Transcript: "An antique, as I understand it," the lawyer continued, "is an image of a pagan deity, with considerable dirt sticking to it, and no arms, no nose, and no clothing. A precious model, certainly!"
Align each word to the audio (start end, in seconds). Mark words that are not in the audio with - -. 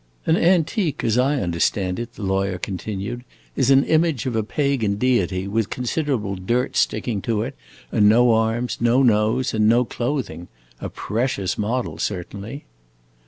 "An 0.25 0.35
antique, 0.35 1.03
as 1.03 1.15
I 1.15 1.39
understand 1.43 1.99
it," 1.99 2.15
the 2.15 2.23
lawyer 2.23 2.57
continued, 2.57 3.23
"is 3.55 3.69
an 3.69 3.83
image 3.83 4.25
of 4.25 4.35
a 4.35 4.41
pagan 4.41 4.95
deity, 4.95 5.47
with 5.47 5.69
considerable 5.69 6.35
dirt 6.35 6.75
sticking 6.75 7.21
to 7.21 7.43
it, 7.43 7.53
and 7.91 8.09
no 8.09 8.31
arms, 8.33 8.79
no 8.81 9.03
nose, 9.03 9.53
and 9.53 9.69
no 9.69 9.85
clothing. 9.85 10.47
A 10.79 10.89
precious 10.89 11.55
model, 11.55 11.99
certainly!" 11.99 12.65